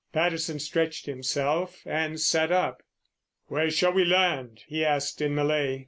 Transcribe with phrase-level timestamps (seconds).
[0.11, 2.81] Patterson stretched himself and sat up.
[3.49, 5.79] "Where shall we land?" he asked in Malay.